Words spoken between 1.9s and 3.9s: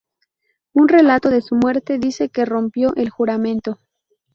dice que rompió el juramento.